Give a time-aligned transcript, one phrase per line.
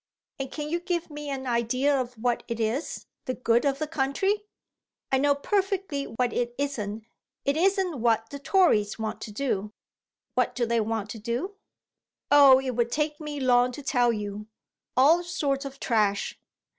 [0.39, 3.85] "And can you give me an idea of what it is the good of the
[3.85, 4.47] country?"
[5.11, 7.05] "I know perfectly what it isn't.
[7.45, 9.73] It isn't what the Tories want to do."
[10.33, 11.53] "What do they want to do?"
[12.31, 14.47] "Oh it would take me long to tell you.
[14.97, 16.35] All sorts of trash."